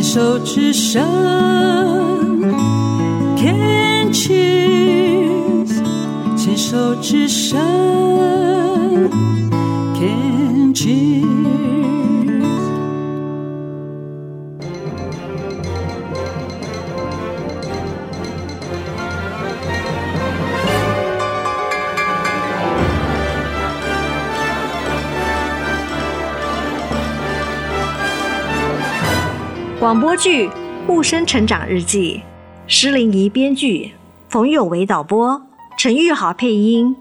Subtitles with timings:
[0.00, 1.02] 牵手之声
[3.36, 5.68] ，Can cheers，
[6.38, 7.60] 牵手之声
[9.94, 11.89] ，Can cheers。
[29.80, 30.46] 广播剧
[30.86, 32.16] 《护生成长日记》，
[32.66, 33.92] 施玲仪编剧，
[34.28, 35.40] 冯有为导播，
[35.78, 36.94] 陈玉豪配音。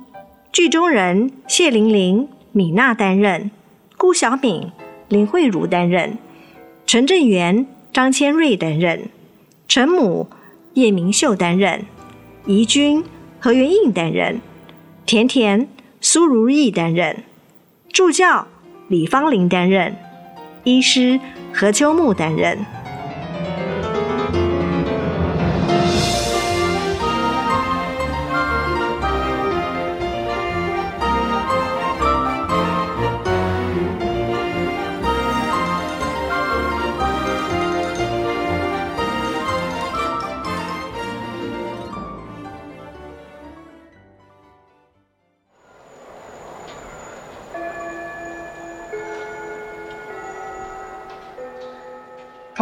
[0.54, 3.52] 剧中人谢玲玲、米娜担任，
[3.98, 4.72] 顾小敏、
[5.10, 6.18] 林慧茹担任，
[6.86, 9.10] 陈正元、张千瑞担任，
[9.68, 10.30] 陈母
[10.76, 11.86] 叶明秀担任，
[12.46, 13.04] 怡君
[13.42, 14.40] 何元应担任，
[15.06, 15.68] 甜甜
[16.00, 17.26] 苏如意担任，
[17.92, 18.48] 助教
[18.88, 19.94] 李芳玲担任，
[20.64, 21.20] 医师。
[21.54, 22.58] 何秋木担任。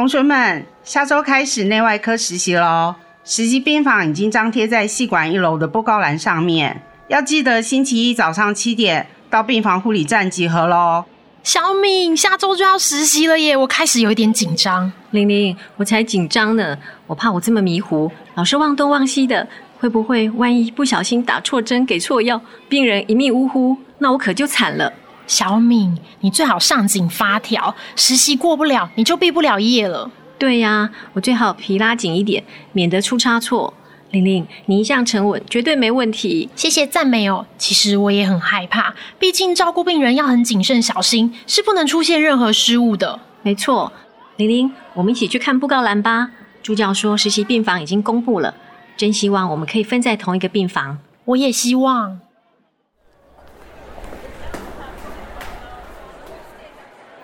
[0.08, 2.96] 同学们，下周开始内外科实习喽！
[3.26, 11.04] 实习病房已经张贴在系馆一楼的布告栏上面，要记得星期一早上七点到病房护理站集合喽。
[11.44, 14.90] 小敏，下周就要实习了耶，我开始有一点紧张。
[15.12, 19.46] 玲玲，我才紧张呢，我怕我这么迷糊，老是忘东忘西的，
[19.78, 24.94] 会不会万一不小心打错针、给错药，病人一命呜呼，那我可就惨了。
[25.28, 30.10] 小敏，你最好上紧发条，实习过不了你就毕不了业了。
[30.40, 33.74] 对呀，我最好皮拉紧一点，免得出差错。
[34.12, 36.50] 玲玲，你一向沉稳，绝对没问题。
[36.56, 37.46] 谢谢赞美哦。
[37.58, 43.20] 其实我也很害怕，毕竟照顾病人要很谨慎小心，是不能出现任何失误的。
[43.42, 43.92] 没错，
[44.38, 46.30] 玲玲，我们一起去看布告栏吧。
[46.64, 48.54] 助教说实习病房已经公布了，
[48.96, 51.00] 真希望我们可以分在同一个病房。
[51.26, 52.22] 我也希望。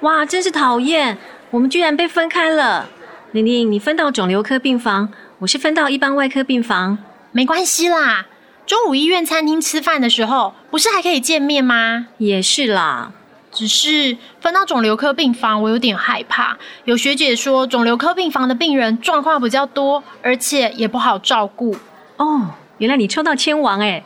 [0.03, 1.17] 哇，真是讨厌！
[1.49, 2.85] 我们居然被分开了。
[3.31, 5.07] 玲玲，你分到肿瘤科病房，
[5.39, 6.97] 我是分到一般外科病房。
[7.31, 8.25] 没关系啦，
[8.65, 12.07] 中午医院餐厅吃饭的时候，不是还可以见面吗？
[12.17, 13.13] 也是啦，
[13.49, 16.57] 只是分到肿瘤科病房，我有点害怕。
[16.83, 21.73] 有学姐说，肿瘤科病房的病人状况比较多，而且也不好照顾。
[22.17, 22.41] 哦，
[22.77, 24.03] 原来你抽到千王哎！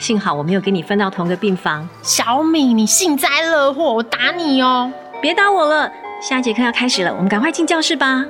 [0.00, 1.88] 幸好我没有跟你分到同个病房。
[2.02, 4.90] 小米，你幸灾乐祸，我打你哦！
[5.20, 5.90] 别打我了，
[6.20, 8.24] 下一节课要开始了，我们赶快进教室吧。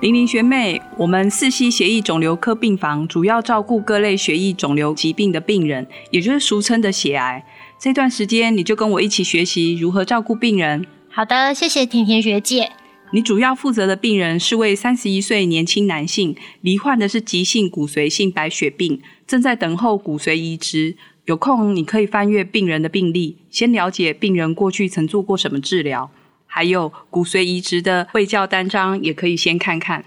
[0.00, 7.44] 玲玲学妹，我们四溪协议肿瘤科病房主要照顾各类血液肿瘤疾病的病人，也就是俗称的血癌。
[7.78, 10.86] 这段时间你就跟我一起学习如何照顾病人。
[11.12, 12.70] 好的，谢谢甜甜学姐。
[13.12, 20.96] 你主要负责的病人是位三十一岁年轻男性，罹患的是急性骨髓性白血病，正在等候骨髓移植。
[21.24, 26.10] 有空你可以翻阅病人的病历，先了解病人过去曾做过什么治疗，
[26.46, 30.04] 还有骨髓移植的卫教单张也可以先看看。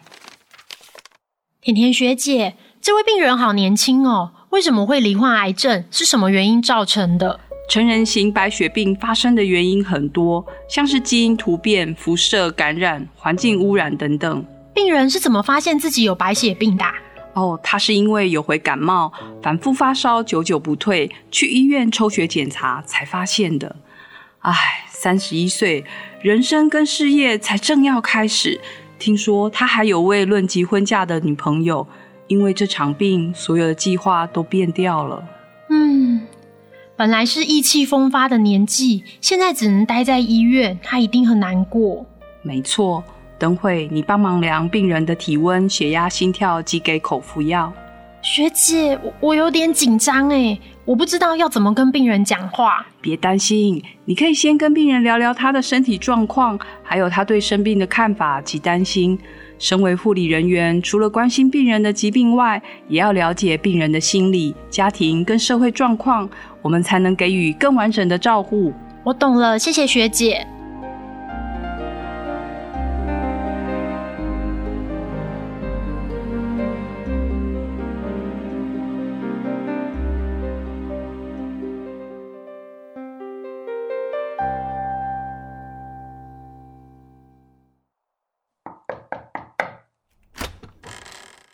[1.61, 5.83] 甜甜学姐，这位病人好年轻哦，为什么会罹患癌症？
[5.91, 7.41] 是什么原因造成的？
[7.73, 14.45] 成人型白血病发生的原因很多，像是基因突变、辐射感染、环境污染等等。
[14.75, 16.85] 病人是怎么发现自己有白血病的？
[17.33, 19.11] 哦，他是因为有回感冒，
[19.41, 23.75] 反复发烧，久久不退，去医院抽血检查才发现的。
[24.41, 24.53] 唉，
[24.87, 25.83] 三十一岁，
[26.21, 28.61] 人生跟事业才正要开始，
[28.99, 31.87] 听说他还有位论及婚嫁的女朋友，
[32.27, 35.27] 因为这场病，所有的计划都变掉了。
[35.71, 36.21] 嗯。
[36.95, 42.05] 本来是意气风发的年纪，现在只能待在医院，他一定很难过。
[42.43, 43.03] 没错，
[43.39, 47.73] 等会你帮忙量病人的体温、血压、心跳及给口服药。
[48.21, 52.85] 学姐，我我有点紧张哎，我不知道要怎么跟病人讲话。
[53.01, 59.17] 别担心，你可以先跟病人聊聊他的身体状况，还有他对生病的看法及担心。
[59.59, 66.29] 身为护理人员，除了关心病人的疾病外，也要了解病人的心理、家庭跟社会状况，
[66.63, 68.73] 我们才能给予更完整的照顾
[69.03, 70.47] 我懂了谢谢学姐。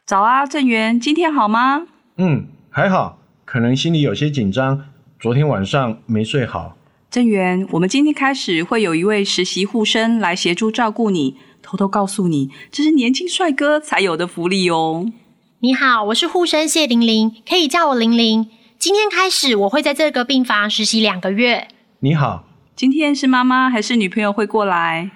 [0.05, 1.85] 早啊郑源今天好吗？
[2.17, 4.85] 嗯还好可能心里有些紧张
[5.21, 6.77] 昨天晚上没睡好。
[7.11, 11.35] 郑源，我们今天开始会有一位实习护生来协助照顾你。
[11.61, 15.11] 偷偷告诉你，这是年轻帅哥才有的福利哦。
[15.59, 18.47] 你好，我是护生谢玲玲，可以叫我玲玲。
[18.77, 21.67] 今天开始，我会在这个病房实习两个月。
[21.99, 25.11] 你好，今天是妈妈还是女朋友会过来？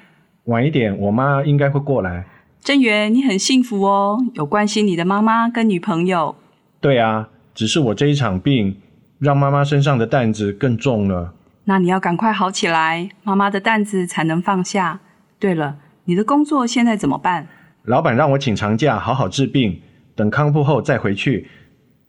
[0.46, 2.26] 晚一点，我妈应该会过来。
[2.62, 6.36] 郑源，你很幸福哦，有关心你的妈妈跟女朋友。
[6.82, 8.76] 对啊，只是我这一场病，
[9.24, 11.34] 让妈妈身上的担子更重了。
[11.64, 15.00] 那你要赶快好起来，妈妈的担子才能放下。
[15.40, 17.48] 对了，你的工作现在怎么办？
[17.84, 19.80] 老板让我请长假，好好治病，
[20.14, 21.48] 等康复后再回去。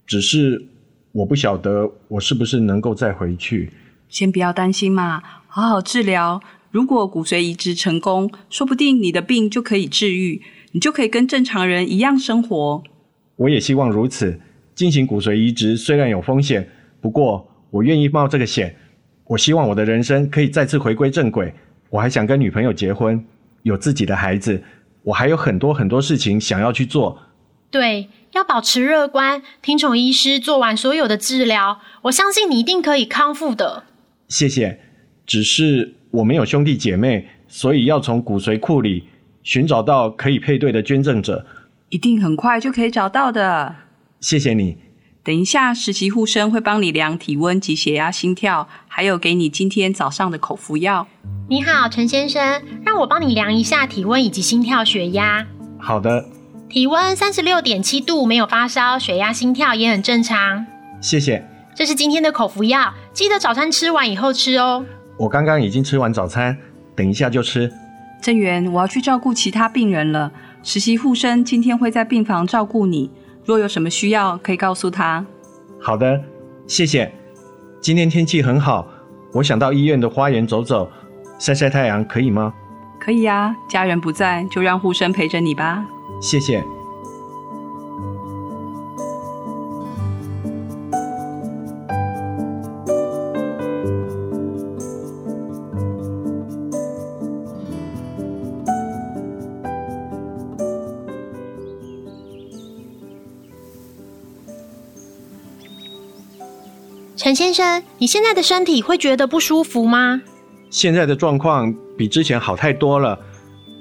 [0.04, 0.66] 只是
[1.12, 3.70] 我不晓得我是不是能够再回去。
[4.08, 6.42] 先不要担心嘛，好好治疗。
[6.72, 12.82] 如果骨髓移植成功，说不定你的病就可以治愈，你就可以跟正常人一样生活。
[13.36, 14.40] 我也希望如此。
[14.74, 16.68] 进行骨髓移植虽然有风险，
[17.04, 18.74] 不过我愿意冒这个险。
[19.26, 21.52] 我希望我的人生可以再次回归正轨。
[21.90, 23.22] 我还想跟女朋友结婚，
[23.62, 24.62] 有自己的孩子。
[25.02, 27.18] 我还有很多很多事情想要去做。
[27.70, 31.78] 对，要保持乐观，听从医师做完所有的治疗。
[32.04, 33.84] 我相信你一定可以康复的。
[34.28, 34.80] 谢谢。
[35.26, 35.92] 只是。
[36.10, 39.02] 我没有兄弟姐妹，所以要从骨髓库里
[39.42, 41.44] 寻找到可以配对的捐赠者。
[41.88, 43.74] 一定很快就可以找到的。
[44.20, 44.78] 谢谢你。
[45.24, 51.06] 等一下，实习护生会帮你量体温及血压、心跳，还有给你今天早上的口服药。
[51.48, 55.46] 你好，陈先生，让我帮你量一下体温以及心跳、血压。
[55.78, 56.26] 好的。
[56.68, 60.66] 体温三十六点七度，没有发烧，血压、心跳也很正常。
[61.00, 61.42] 谢谢。
[61.74, 64.84] 这是今天的口服药，记得早餐吃完以后吃哦。
[65.16, 66.54] 我刚刚已经吃完早餐，
[66.94, 67.72] 等一下就吃。
[68.20, 70.30] 郑源，我要去照顾其他病人了。
[70.62, 73.10] 实习护生今天会在病房照顾你，
[73.44, 75.24] 若有什么需要，可以告诉他。
[75.80, 76.20] 好的，
[76.66, 77.12] 谢谢。
[77.80, 78.88] 今天天气很好，
[79.32, 80.90] 我想到医院的花园走走，
[81.38, 82.54] 晒晒太阳，可以吗？
[82.98, 85.84] 可以呀，家人不在，就让护生陪着你吧。
[86.22, 86.64] 谢谢。
[107.34, 110.22] 陈先生，你现在的身体会觉得不舒服吗？
[110.70, 113.18] 现在的状况比之前好太多了。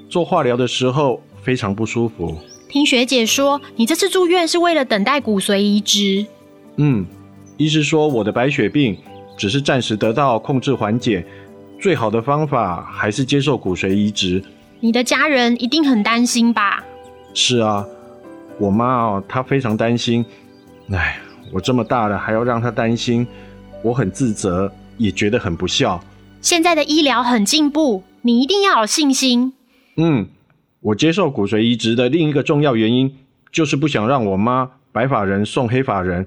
[0.08, 2.36] 做化疗的时候非常不舒服。
[2.68, 6.26] 听学姐说，你这次住院是为了等待骨髓移植。
[6.78, 7.06] 嗯，
[7.56, 8.98] 医师说我的白血病
[9.38, 11.24] 只是暂时得到控制缓解，
[11.80, 14.42] 最好的方法还是接受骨髓移植。
[14.80, 16.82] 你的家人一定很担心吧？
[17.34, 17.86] 是啊，
[18.58, 20.26] 我妈哦，她非常担心。
[20.90, 21.20] 哎。
[21.54, 23.24] 我这么大了，还要让他担心，
[23.80, 24.68] 我很自责，
[24.98, 26.02] 也觉得很不孝。
[26.40, 29.52] 现在的医疗很进步，你一定要有信心。
[29.96, 30.26] 嗯，
[30.80, 33.16] 我接受骨髓移植的另一个重要原因，
[33.52, 36.26] 就是不想让我妈白发人送黑发人。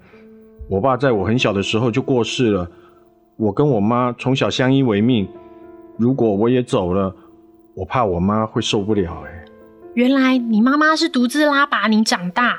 [0.70, 2.72] 我爸在我很小的时候就过世了，
[3.36, 5.28] 我跟我妈从小相依为命。
[5.98, 7.14] 如果我也走了，
[7.74, 9.26] 我怕我妈会受不了。
[9.28, 9.46] 哎，
[9.94, 12.58] 原来你妈妈是独自拉拔你长大。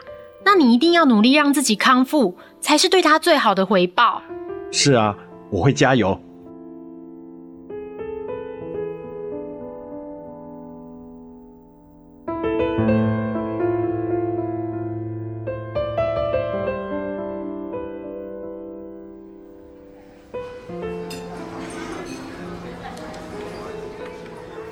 [0.51, 4.23] 那你一定要努力让自己康复，才是对他最好的回报。
[4.73, 5.15] 是啊，
[5.51, 6.19] 我会加油。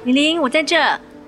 [0.04, 0.78] 玲玲，我在这。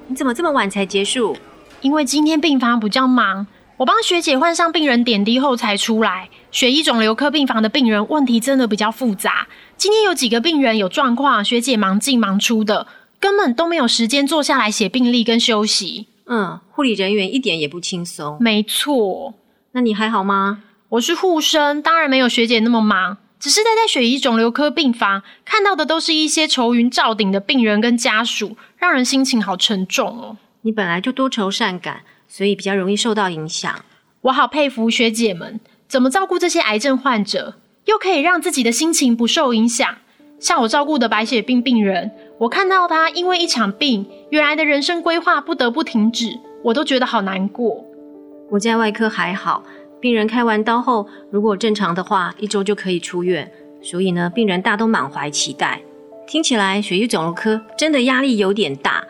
[0.06, 1.36] 你怎么这么晚才结束？
[1.82, 3.46] 因为今天病房比较忙。
[3.78, 6.28] 我帮学姐换上病人点滴后才出来。
[6.50, 9.46] 血液肿瘤科病房的病人问题真的比较复杂。
[9.76, 12.88] 今天有几个病人有状况，学姐忙进忙出的，
[13.20, 16.08] 根本都没有时间坐下来写病历跟休息。
[16.26, 18.36] 嗯，护理人员一点也不轻松。
[18.40, 19.34] 没错，
[19.70, 20.64] 那你还好吗？
[20.88, 23.18] 我是护生，当然没有学姐那么忙。
[23.38, 30.36] 只是待在血液肿瘤科病房，看到的都是一些愁云罩顶的病人跟家属，让人心情好沉重哦。
[30.62, 32.00] 你本来就多愁善感。
[32.28, 33.74] 所以比较容易受到影响。
[34.20, 35.58] 我好佩服学姐们，
[35.88, 37.54] 怎么照顾这些癌症患者，
[37.86, 39.96] 又可以让自己的心情不受影响。
[40.38, 47.84] 像我照顾的白血病病人，我看到他因为一场病，原来的人生规划不得不停止，我都觉得好难过。
[48.50, 49.64] 我在外科还好，
[50.00, 53.50] 病人开完刀后，如果正常的话，一周就可以出院。
[53.82, 55.80] 所以呢，病人大都满怀期待。
[56.26, 59.02] 听起来血液肿瘤科真的压力有点大，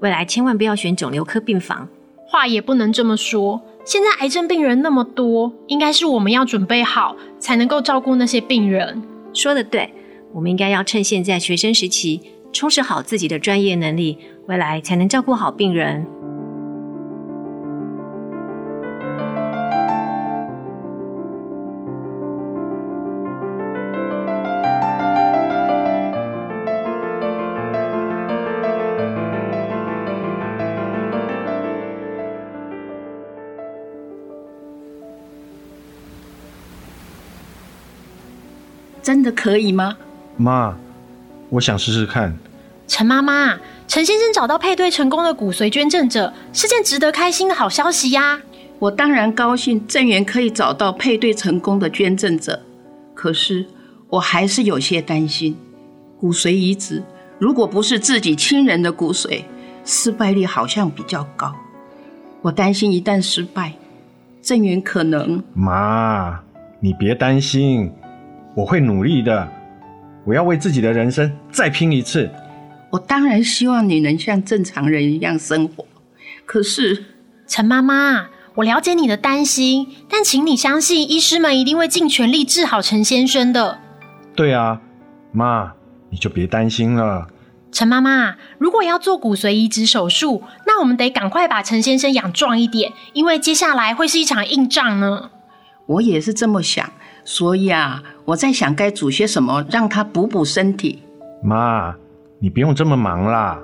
[0.00, 1.88] 未来千万不要选肿瘤科病房。
[2.32, 9.02] 话也不能这么说，现在癌症病人那么多，应该是我们要准备好，才能够照顾那些病人。
[9.34, 9.92] 说的对，
[10.32, 16.06] 我们应该要趁现在学生时期，充实好自己的专业能力，未来才能照顾好病人。
[39.22, 39.96] 真的可以吗？
[40.36, 40.76] 妈，
[41.48, 42.36] 我想试试看。
[42.88, 48.40] 陈妈妈，陈先生找到配对成功的骨髓捐赠者，是件值得开心的好消息呀！
[48.80, 52.60] 我当然高兴，郑源可以找到配对成功的捐赠者。
[53.14, 53.64] 可是，
[54.08, 55.56] 我还是有些担心，
[56.18, 57.00] 骨髓移植
[57.38, 59.44] 如果不是自己亲人的骨髓，
[59.84, 61.54] 失败率好像比较高。
[62.40, 63.74] 我担心一旦失败，
[64.42, 65.40] 郑源可能……
[65.54, 66.40] 妈，
[66.80, 67.92] 你别担心。
[68.54, 69.48] 我会努力的，
[70.24, 72.30] 我要为自己的人生再拼一次。
[72.90, 75.86] 我当然希望你能像正常人一样生活，
[76.44, 77.04] 可是
[77.46, 83.78] 陈妈妈，我了解你的担心，但请你相信，医师们一定会尽全力治好陈先生的。
[84.36, 84.82] 对啊，
[85.32, 85.72] 妈，
[86.10, 87.28] 你就别担心了。
[87.70, 95.30] 陈妈妈，如果要做骨髓移植手术，那我们得赶快把陈先生养壮一点，因为接下来会是一场硬仗呢。
[95.86, 96.92] 我也是这么想。
[97.24, 100.98] 所以啊，我在想该煮些什么让他补补身体。
[101.42, 101.94] 妈，
[102.38, 103.60] 你不用这么忙啦，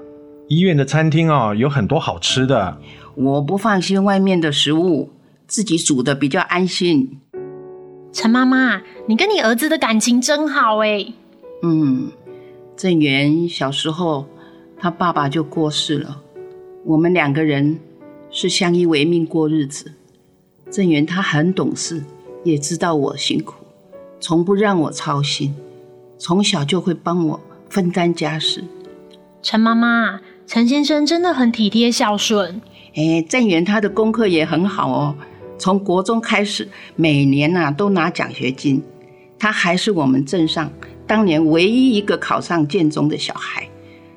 [0.48, 2.78] 医院的餐厅哦有很多好吃的。
[3.14, 5.10] 我不放心外面的食物，
[5.46, 7.20] 自己煮的比较安心。
[8.12, 11.04] 陈妈妈，你跟你儿子的感情真好哎。
[11.62, 12.10] 嗯，
[12.76, 14.26] 郑源小时候
[14.78, 16.22] 他爸爸就过世了，
[16.84, 17.78] 我们两个人
[18.30, 19.92] 是相依为命过日子。
[20.70, 22.04] 郑源他很懂事。
[22.44, 23.54] 也知道我辛苦，
[24.20, 25.54] 从不让我操心，
[26.18, 28.64] 从小就会帮我分担家事。
[29.42, 32.60] 陈妈妈，陈先生真的很体贴孝顺。
[32.94, 35.14] 哎，郑源他的功课也很好哦，
[35.58, 38.82] 从国中开始，每年呐都拿奖学金。
[39.38, 40.68] 他还是我们镇上
[41.06, 43.68] 当年唯一一个考上建中的小孩。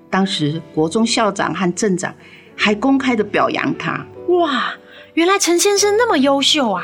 [0.10, 2.14] 当时国中校长和镇长
[2.56, 4.06] 还公开的表扬他。
[4.30, 4.74] 哇，
[5.14, 6.84] 原来陈先生那么优秀啊！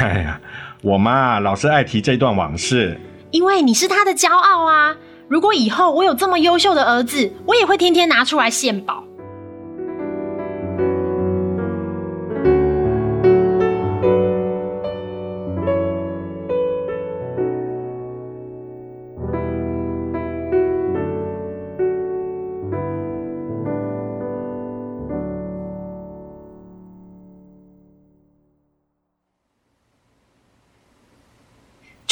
[0.00, 0.40] 哎呀。
[0.82, 2.98] 我妈老是爱提这段往事，
[3.30, 4.96] 因为你是她的骄傲啊！
[5.28, 9.04] 如果以后我有这么优秀的儿子，我也会天天拿出来献宝。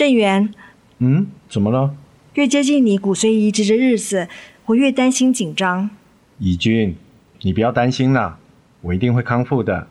[0.01, 0.49] 郑源，
[1.01, 1.95] 嗯，怎么了？
[2.33, 4.29] 越接近你骨髓移植的日子，
[4.65, 5.91] 我越担心紧张。
[6.39, 6.97] 怡君，
[7.43, 8.39] 你不要担心啦，
[8.81, 9.89] 我一定会康复的。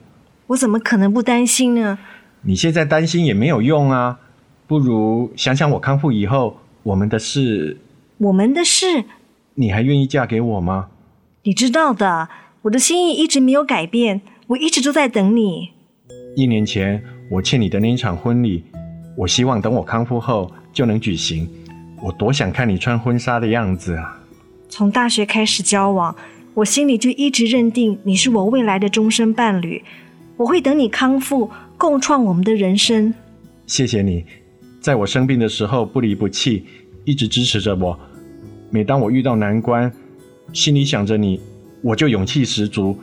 [0.47, 1.99] 我怎么可能不担心呢？
[2.41, 4.19] 你现在担心也没有用啊，
[4.65, 7.77] 不如想想我康复以后我们的事。
[8.17, 9.03] 我们的事？
[9.53, 10.89] 你还愿意嫁给我吗？
[11.43, 12.29] 你知道的，
[12.63, 15.69] 我的心意一直没有改变，我一直都在等你。
[16.35, 18.63] 一年前我欠你的那一场婚礼。
[19.19, 21.45] 我希望等我康复后就能举行。
[22.01, 24.17] 我多想看你穿婚纱的样子啊！
[24.69, 26.15] 从大学开始交往，
[26.53, 29.83] 我心里就一直认定你是我未来的终身伴侣。
[30.37, 33.13] 我会等你康复，共创我们的人生。
[33.67, 34.23] 谢谢你，
[34.79, 36.65] 在我生病的时候不离不弃，
[37.03, 37.99] 一直支持着我。
[38.69, 39.91] 每当我遇到难关，
[40.53, 41.41] 心里想着你，
[41.81, 42.97] 我就勇气十足。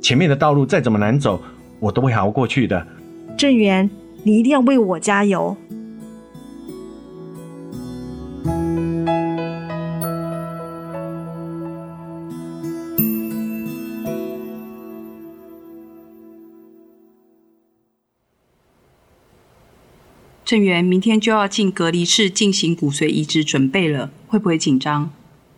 [0.00, 1.42] 前面的道路再怎么难走，
[1.80, 2.86] 我都会熬过去的。
[3.36, 3.90] 郑源。
[4.24, 5.56] 你一定要为我加油！
[20.44, 25.10] 郑源明天就要进隔离室进行骨髓移植准备了，会不会紧张？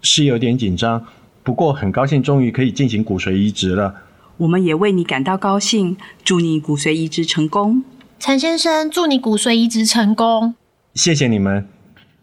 [0.03, 1.07] 是有点紧张，
[1.45, 3.95] 不过很高兴终于可以进行骨髓移植了。
[4.39, 7.85] 我们也为你感到高兴，祝你骨髓移植成功。
[8.21, 10.55] 陈先生，祝你骨髓移植成功！
[10.93, 11.67] 谢谢你们。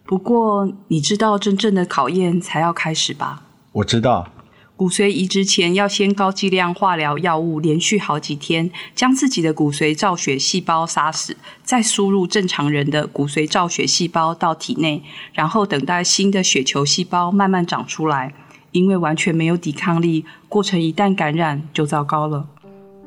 [0.05, 3.41] 不过，你知道真正的考验才要开始吧？
[3.71, 4.27] 我知道。
[4.75, 15.01] 骨髓移植前要先高剂量化疗药物，连续好几天，将自己的骨髓造血细胞杀死，再输入正常人的骨髓造血细胞到体内，
[15.33, 18.35] 然后等待新的血球细胞慢慢长出来。
[18.71, 22.47] 因为完全没有抵抗力，过程一旦感染就糟糕了。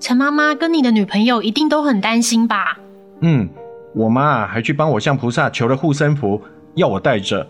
[0.00, 2.78] 陈妈妈跟你的女朋友一定都很担心吧？
[3.20, 3.46] 嗯，
[3.94, 6.40] 我妈还去帮我向菩萨求了护身符，
[6.74, 7.46] 要我带着。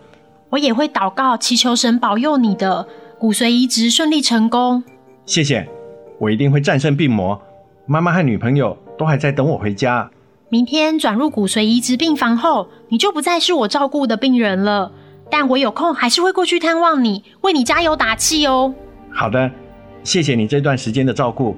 [0.51, 2.89] 我也会祷告，祈求神保佑你的
[3.21, 4.83] 骨髓移植顺利成功。
[5.25, 5.69] 谢谢，
[6.19, 7.41] 我一定会战胜病魔。
[7.87, 10.11] 妈妈和女朋友都还在等我回家。
[10.49, 14.91] 明天转入骨髓移植病房后，你就不再是我照顾的病人了。
[15.31, 18.75] 但我有空还是会过去探望你，为你加油打气哦。
[19.13, 19.49] 好的，
[20.03, 21.57] 谢谢你这段时间的照顾。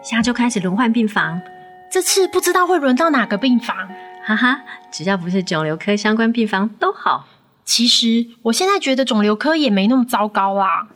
[0.00, 1.40] 玲，下周开始轮换病房，
[1.90, 3.76] 这次不知道会轮到哪个病房。
[4.24, 7.26] 哈哈，只要不是肿瘤科相关病房都好。
[7.64, 10.88] 其实我现在觉得肿瘤科也没那么糟糕啦。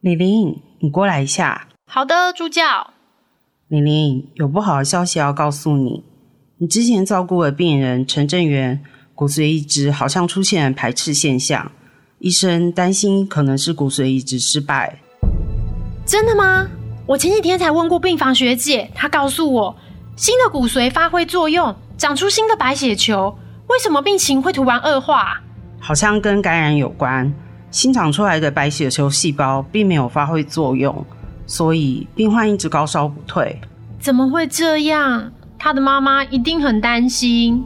[0.00, 1.68] 李玲，你过来一下。
[1.86, 2.90] 好的，助教。
[3.68, 6.04] 玲玲，有不好的消息要告诉你，
[6.58, 8.82] 你之前照顾的病人陈正元
[9.14, 11.72] 骨髓移植好像出现排斥现象，
[12.18, 14.98] 医生担心可能是骨髓移植失败。
[16.04, 16.68] 真的吗？
[17.06, 19.76] 我前几天才问过病房学姐，她告诉我，
[20.16, 23.38] 新的骨髓发挥作用，长出新的白血球。
[23.68, 25.40] 为什么病情会突然恶化？
[25.78, 27.32] 好像跟感染有关。
[27.70, 31.06] 新长出来的白血球细胞并没有发挥作用，
[31.46, 33.60] 所以病患一直高烧不退。
[34.00, 35.30] 怎么会这样？
[35.58, 37.64] 他的妈妈一定很担心。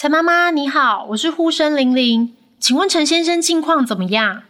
[0.00, 4.44] 陈妈妈你好，我是呼声玲玲，请问陈先生近况怎么样？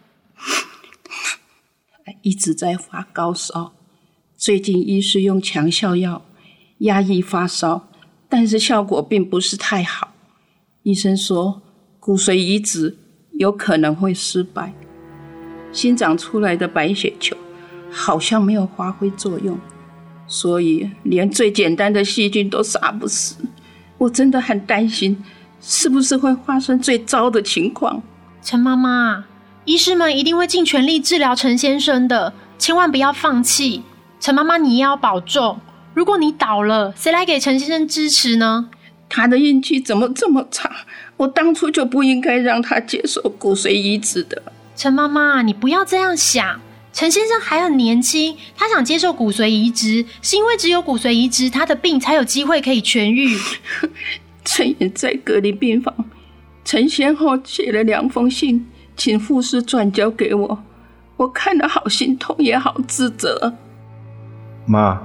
[2.21, 3.73] 一直在发高烧，
[4.37, 6.23] 最近医师用强效药
[6.81, 7.89] 压抑发烧，
[8.29, 10.13] 但是效果并不是太好。
[10.83, 11.63] 医生说
[11.99, 12.95] 骨髓移植
[13.31, 14.71] 有可能会失败，
[15.71, 17.35] 新长出来的白血球
[17.89, 19.57] 好像没有发挥作用，
[20.27, 23.37] 所以连最简单的细菌都杀不死。
[23.97, 25.17] 我真的很担心。
[25.61, 28.01] 是不是会发生最糟的情况？
[28.41, 29.25] 陈妈妈，
[29.65, 33.83] 医师们一定会尽全力治疗陈先生的，千万不要放弃。
[34.19, 35.59] 陈妈妈，你也要保重。
[35.93, 38.69] 如果你倒了，谁来给陈先生支持呢？
[39.09, 40.69] 他的运气怎么这么差？
[41.17, 44.41] 我当初就不应该让他接受骨髓移植的。
[44.75, 46.61] 陈妈妈，你不要这样想。
[46.93, 53.37] 陈先生还很年轻，他想接受骨髓移植，是因为只有骨髓移植，他的病才有机会可以痊愈。
[54.51, 55.93] 陈也在隔离病房，
[56.65, 60.63] 陈先后写了两封信，请护士转交给我，
[61.17, 63.53] 我看了好心痛，也好自责。
[64.65, 64.99] 妈，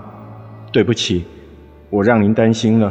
[0.73, 1.25] 对不起，
[1.91, 2.91] 我让您担心了。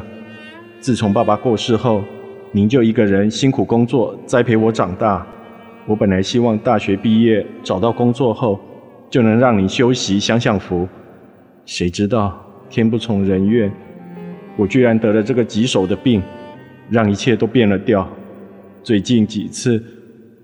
[0.80, 2.04] 自从爸爸过世后，
[2.52, 5.26] 您就一个人辛苦工作，栽培我长大。
[5.88, 8.60] 我本来希望大学毕业找到工作后，
[9.10, 10.88] 就能让你休息享享福，
[11.66, 12.40] 谁知道
[12.70, 13.74] 天不从人愿，
[14.56, 16.22] 我居然得了这个棘手的病。
[16.94, 18.08] 让一切都变了调。
[18.84, 19.84] 最近几次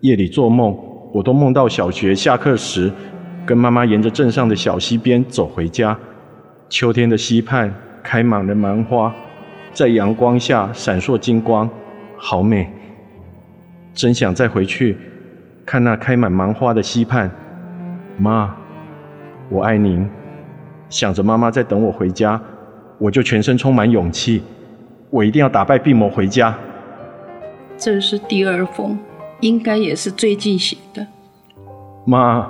[0.01, 0.75] 夜里做梦，
[1.13, 2.91] 我都梦到小学下课时，
[3.45, 5.95] 跟妈妈沿着镇上的小溪边走回家。
[6.67, 9.13] 秋天的溪畔开满了芒花，
[9.73, 11.69] 在阳光下闪烁金光，
[12.17, 12.67] 好美。
[13.93, 14.97] 真想再回去
[15.63, 17.29] 看那开满芒花的溪畔。
[18.17, 18.55] 妈，
[19.49, 20.09] 我爱您。
[20.89, 22.41] 想着妈妈在等我回家，
[22.97, 24.41] 我就全身充满勇气。
[25.09, 26.55] 我一定要打败病魔回家。
[27.77, 28.97] 这是第二封，
[29.39, 31.05] 应该也是最近写的。
[32.05, 32.47] 妈，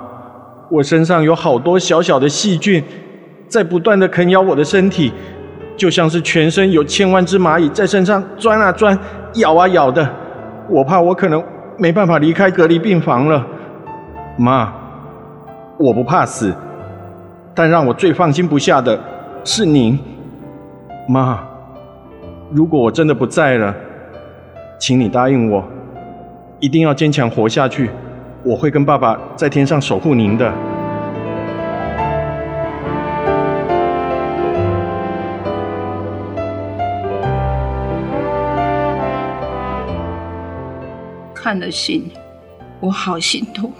[0.70, 2.82] 我身上有好多小小的细菌，
[3.48, 5.12] 在不断的啃咬我的身体，
[5.76, 8.98] 就像是全身有千万只蚂蚁在身上钻啊钻、
[9.34, 10.08] 咬啊咬的。
[10.68, 11.42] 我怕我可能
[11.78, 13.46] 没办法离开隔离病房了。
[14.36, 14.72] 妈，
[15.78, 16.54] 我不怕死，
[17.54, 18.98] 但让我最放心不下的
[19.44, 19.98] 是您，
[21.08, 21.49] 妈。
[22.52, 23.72] 如果我真的不在了，
[24.76, 25.62] 请你答应我，
[26.58, 27.88] 一定要坚强活下去。
[28.42, 30.52] 我会跟爸爸在天上守护您的。
[41.32, 42.10] 看了信，
[42.80, 43.72] 我好心痛，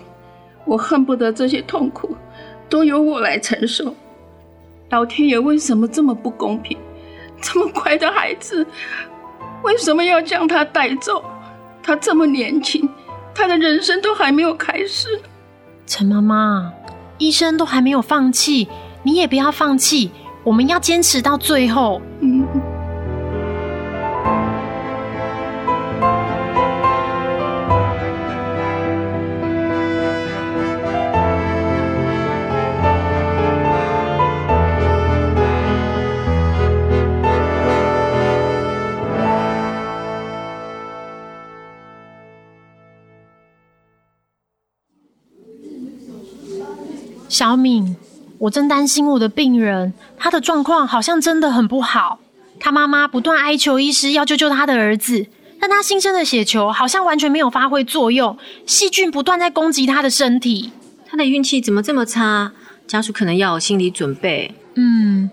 [0.65, 2.15] 我恨不得这些痛苦
[2.69, 3.93] 都由我来承受。
[4.91, 6.79] 老天爷为什么这么不公平？
[7.41, 8.67] 这么乖的孩子，
[9.63, 11.25] 为什么要将他带走？
[11.83, 12.89] 他这么年轻，
[13.35, 15.21] 他的人生都还没有开始。
[15.87, 16.73] 陈妈妈，
[17.19, 18.69] 医生都还没有放弃，
[19.03, 20.11] 你也不要放弃，
[20.45, 22.01] 我们要坚持到最后。
[22.21, 22.47] 嗯。
[47.31, 47.97] 小敏，
[48.39, 52.19] 我真担心我的病人，他的状况好像真的很不好。
[52.59, 55.25] 他妈妈不断哀求医师要救救他的儿子，
[55.61, 60.73] 但他新生的血球好像完全没有发挥作用，细菌不断在攻击他的身体。
[61.07, 62.51] 他的运气怎么这么差？
[62.89, 64.53] 家属可能要有心理准备。
[64.75, 65.31] 嗯，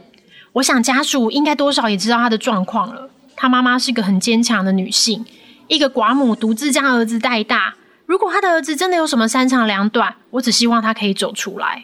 [0.53, 3.09] 我想家属应该多少也知道他的状况了。
[3.35, 5.25] 他妈妈是个很坚强的女性，
[5.67, 7.73] 一个寡母独自将儿子带大。
[8.07, 11.83] 如果他的儿子真的有什么三长两短，我只希望他可以走出来。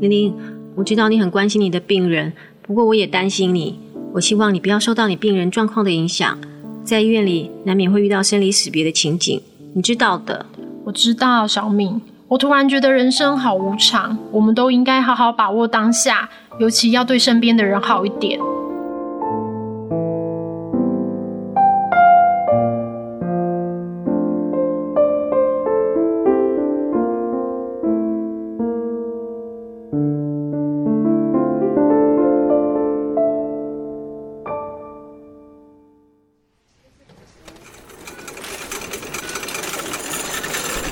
[0.00, 0.34] 玲玲，
[0.74, 3.78] 我知道你很关心你的病人，不过我也担心你。
[4.14, 6.38] 我希望你不要受到你病人状况的影响。
[6.82, 9.42] 在医院里难免会遇到生离死别的情景，
[9.74, 10.46] 你知道的。
[10.86, 12.00] 我知道，小敏。
[12.28, 18.40] 我突然觉得人生好无常，我们都应该好好把握当下，尤其要对身边的人好一点。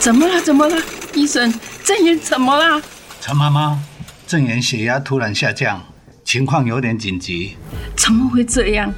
[0.07, 0.41] 怎么了？
[0.41, 0.81] 怎么了？
[1.15, 2.81] 医生，郑源怎么了？
[3.21, 3.77] 陈妈妈，
[4.25, 5.85] 郑源血压突然下降，
[6.23, 7.57] 情况有点紧急。
[7.97, 8.95] 怎么会这样？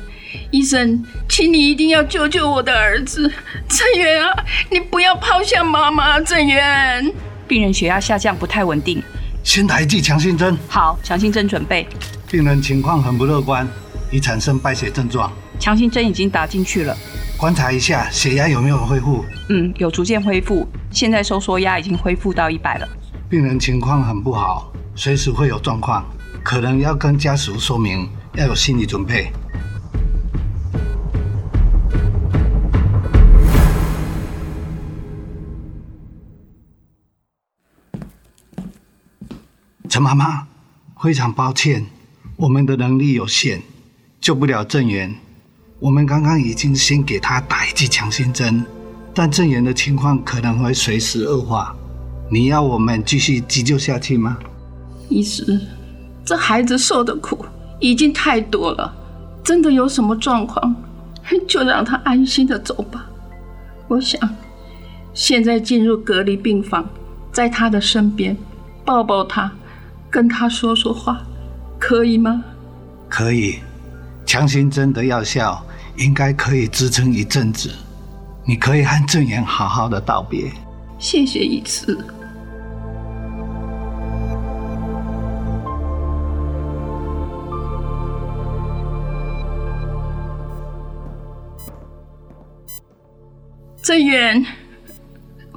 [0.51, 3.23] 医生，请你一定要救救我的儿子
[3.67, 4.31] 郑源啊！
[4.71, 7.11] 你不要抛下妈妈，郑源。
[7.47, 9.03] 病人血压下降，不太稳定。
[9.43, 10.55] 先打一剂强心针。
[10.69, 11.89] 好，强心针准备。
[12.31, 13.67] 病人情况很不乐观，
[14.13, 15.33] 已产生败血症状。
[15.59, 16.95] 强心针已经打进去了。
[17.39, 19.25] 观察一下血压有没有恢复？
[19.49, 20.69] 嗯，有逐渐恢复。
[20.91, 22.89] 现在收缩压已经恢复到一百了。
[23.29, 26.05] 病人情况很不好，随时会有状况，
[26.43, 29.31] 可能要跟家属说明，要有心理准备。
[39.89, 40.47] 陈妈妈，
[41.03, 41.87] 非常抱歉，
[42.37, 43.63] 我们的能力有限，
[44.21, 45.15] 救不了郑源。
[45.81, 48.65] 我们刚刚已经先给他打一剂强心针，
[49.19, 51.75] 但郑源的情况可能会随时恶化。
[52.31, 54.39] 你要我们继续急救下去吗？
[55.09, 55.61] 医师，
[56.25, 57.45] 这孩子受的苦
[57.81, 58.95] 已经太多了，
[59.43, 60.73] 真的有什么状况，
[61.49, 63.07] 就让他安心的走吧。
[63.89, 64.21] 我想，
[65.13, 66.89] 现在进入隔离病房，
[67.33, 68.37] 在他的身边，
[68.85, 69.51] 抱抱他，
[70.09, 71.21] 跟他说说话，
[71.77, 72.45] 可以吗？
[73.09, 73.59] 可以，
[74.25, 75.61] 强心针的药效。
[75.97, 77.69] 应该可以支撑一阵子，
[78.49, 80.51] 你可以和郑源好好的道别。
[80.99, 82.03] 谢谢一次。
[93.83, 94.43] 郑源，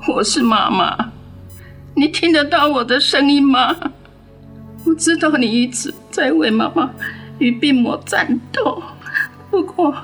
[0.09, 1.13] 我是妈妈，
[1.95, 3.73] 你听得到我的声音吗？
[4.85, 6.91] 我知道你一直在为妈妈
[7.39, 8.83] 与病魔战斗，
[9.49, 9.95] 不过。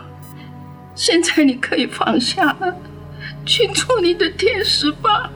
[0.98, 2.76] 现在你可以放下了，
[3.46, 5.32] 去做你的天使吧。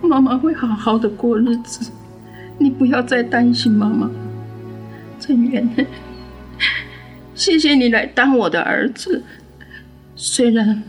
[0.00, 1.90] 妈妈会好好的过日子，
[2.56, 4.08] 你不要再担心妈妈。
[5.18, 5.68] 郑源，
[7.34, 9.24] 谢谢你来当我的儿子。
[10.14, 10.84] 虽然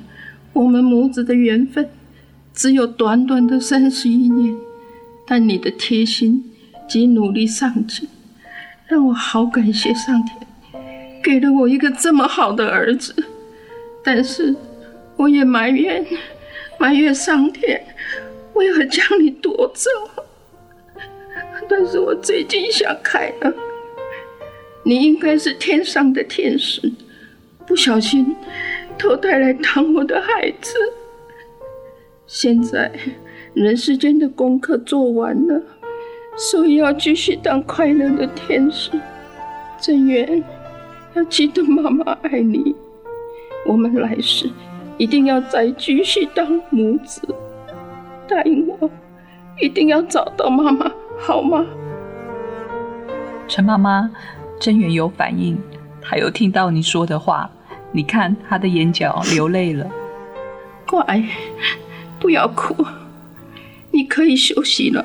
[0.54, 1.90] 我们母子的缘分
[2.54, 4.56] 只有短短的三十一年，
[5.26, 6.52] 但你的贴心
[6.88, 8.08] 及努力上进，
[8.86, 10.47] 让我好感谢上天。
[11.28, 13.14] 给了我一个这么好的儿子，
[14.02, 14.56] 但是
[15.18, 16.06] 我也埋怨
[16.78, 17.86] 埋怨上天，
[18.54, 19.90] 为何将你夺走？
[21.68, 23.54] 但是我最近想开了，
[24.84, 26.90] 你应该是天上的天使，
[27.66, 28.34] 不小心
[28.98, 30.76] 投胎来当我的孩子。
[32.26, 32.90] 现在
[33.54, 35.62] 人世间的功课做完了，
[36.38, 38.92] 所以要继续当快乐的天使。
[39.82, 40.42] 郑源。
[41.18, 42.76] 要记得妈妈爱你，
[43.66, 44.48] 我们来世
[45.00, 47.28] 一定要再继续当母子。
[48.28, 48.88] 答应我，
[49.60, 51.66] 一定要找到妈妈，好吗？
[53.48, 54.12] 陈妈妈，
[54.60, 55.58] 真源有反应，
[56.00, 57.50] 他有听到你说的话。
[57.92, 59.90] 你看他的眼角流泪了。
[60.88, 61.24] 乖，
[62.20, 62.76] 不要哭，
[63.90, 65.04] 你可以休息了。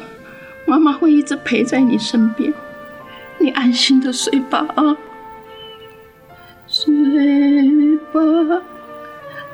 [0.66, 2.53] 妈妈会一直陪在你身边，
[3.38, 4.96] 你安心的睡吧啊，
[6.85, 8.61] 睡吧，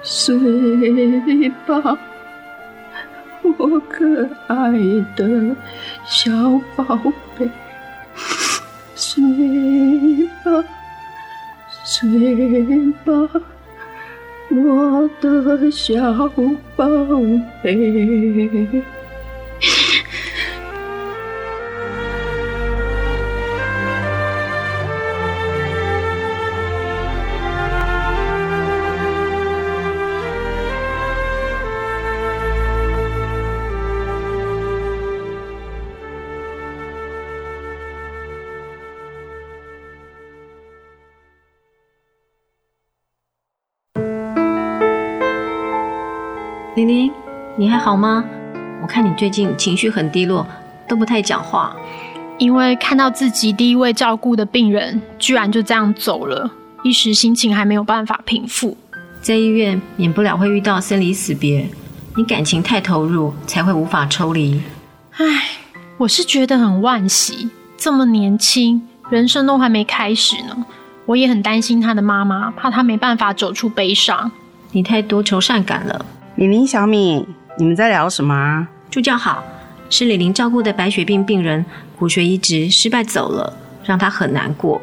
[0.03, 1.99] 睡吧，
[3.59, 4.73] 我可爱
[5.15, 5.55] 的
[6.07, 6.33] 小
[6.75, 6.97] 宝
[7.39, 7.51] 贝，
[8.95, 10.65] 睡吧，
[11.85, 13.13] 睡吧，
[14.49, 16.31] 我的小
[16.77, 16.87] 宝
[17.63, 18.83] 贝。
[46.79, 47.11] 玲玲，
[47.57, 48.25] 你还好吗？
[48.81, 50.47] 我看你最近情绪很低落，
[50.87, 51.75] 都不太讲话。
[52.39, 56.49] 因为看到自己第一位照顾的病人居然就这样走了，
[56.85, 58.77] 一时心情还没有办法平复。
[59.21, 61.69] 在医院免不了会遇到生离死别，
[62.17, 64.63] 你感情太投入，才会无法抽离。
[65.17, 65.25] 唉，
[65.97, 70.65] 我是觉得很惋惜，这么年轻，人生都还没开始呢。
[71.07, 74.31] 我也很担心他的妈妈，怕他没办法走出悲伤。
[74.71, 76.07] 你太多愁善感了。
[76.39, 77.27] 李玲、小敏，
[77.59, 78.69] 你们在聊什么啊？
[78.89, 79.43] 助教好，
[79.91, 81.67] 是李玲照顾的白血病病人，
[81.99, 84.81] 骨髓移植失败走了，让她很难过。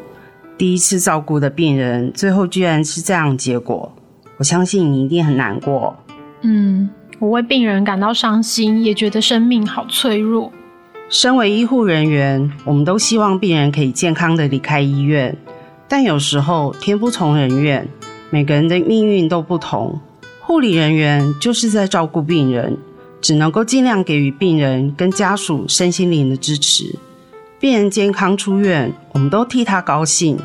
[0.58, 3.90] 第一次照顾的病人，最后居然是这样结果，
[4.36, 5.96] 我相信你一定很难过。
[6.42, 10.52] 嗯，我为病人感到伤心，也觉得生命好脆弱。
[11.08, 15.34] 身为医护人员，我们都希望病人可以健康的离开医院，
[15.88, 17.88] 但有时候天不从人愿，
[18.28, 19.98] 每个人的命运都不同。
[20.46, 22.78] 护理人员就是在照顾病人，
[23.20, 26.94] 只能够尽量给予病人跟家属身心灵的支持。
[27.58, 30.38] 病人健康出院，我们都替他高兴。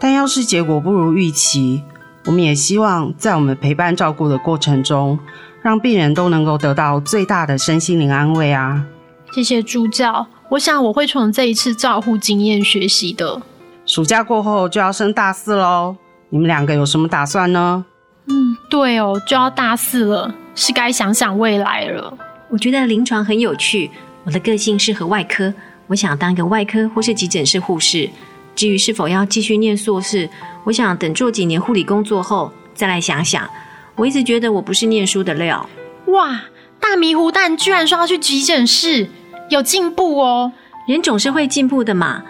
[0.00, 1.80] 但要是结果不如预期，
[2.24, 5.16] 我们也希望在我们陪伴照顾的过程中，
[5.62, 8.84] 让病人都能够得到最大的身心灵安慰啊！
[9.32, 13.40] 谢谢助教，我想我会从这一次照护经验学习的。
[13.84, 15.94] 暑假过后就要升大四喽，
[16.30, 17.84] 你们两个有什么打算呢？
[18.28, 22.16] 嗯，对哦，就要大四了，是该想想未来了。
[22.48, 23.90] 我觉得临床很有趣，
[24.24, 25.52] 我的个性适合外科，
[25.86, 28.08] 我想当一个外科或是急诊室护士。
[28.54, 30.28] 至于是否要继续念硕士，
[30.64, 33.48] 我想等做几年护理工作后再来想想。
[33.94, 35.68] 我一直觉得我不是念书的料。
[36.06, 36.40] 哇，
[36.80, 39.08] 大迷糊蛋居然说要去急诊室，
[39.50, 40.52] 有进步哦！
[40.88, 42.22] 人总是会进步的嘛。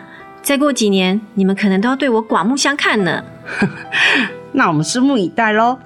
[0.43, 3.23] 再过几年，你们可能都要对我刮目相看呢。
[4.59, 5.79] 那我们拭目以待喽。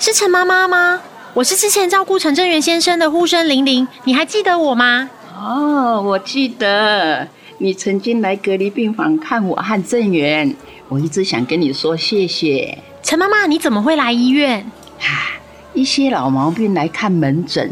[0.00, 1.00] 是陈妈妈吗？
[1.34, 5.08] 我是之前照顾陈正元先生的护生玲玲，你还记得我吗？
[5.44, 7.28] 哦，我记得
[7.58, 10.56] 你曾经来隔离病房看我和正源，
[10.88, 12.78] 我一直想跟你说谢谢。
[13.02, 14.60] 陈妈妈，你怎么会来医院？
[15.00, 15.36] 啊，
[15.74, 17.70] 一些老毛病来看门诊。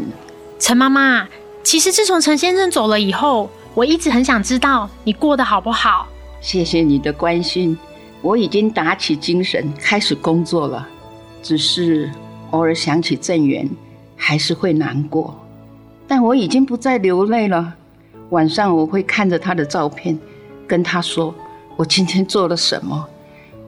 [0.59, 1.27] 陈妈妈，
[1.63, 6.07] 其实自从陈先生走了以后，我一直很想知道你过得好不好。
[6.41, 7.75] 谢谢你的关心，
[8.21, 10.87] 我已经打起精神开始工作了，
[11.41, 12.11] 只是
[12.51, 13.67] 偶尔想起正源，
[14.15, 15.35] 还是会难过。
[16.13, 17.73] 但我已经不再流泪了。
[18.29, 20.15] 晚上我会看着他的照片，
[20.67, 21.33] 跟他说
[21.75, 23.03] 我今天做了什么。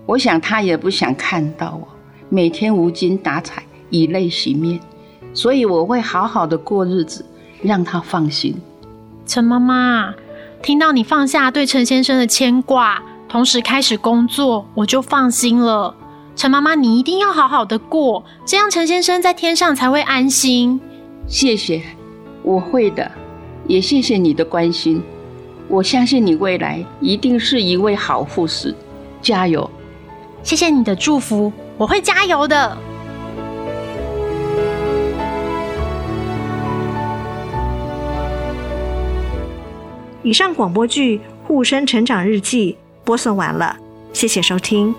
[0.05, 1.87] 我想他也不想看到我
[2.29, 4.79] 每天无精打采、以泪洗面，
[5.33, 7.25] 所以我会好好的过日子，
[7.63, 8.55] 让他放心。
[9.25, 10.13] 陈妈妈，
[10.61, 15.95] 听到你放下对陈先生的牵挂，同时开始工作，我就放心了。
[16.35, 20.79] 陈妈妈，你一定要好好的过，这样陈先生在天上才会安心。
[21.25, 21.81] 谢谢。
[22.45, 23.11] 我会的，
[23.65, 25.01] 也谢谢你的关心。
[25.67, 28.73] 我相信你未来一定是一位好护士，
[29.19, 29.67] 加油！
[30.43, 32.77] 谢谢你的祝福，我会加油的。
[40.21, 43.75] 以上广播剧《护生成长日记》播送完了，
[44.13, 44.93] 谢谢收听。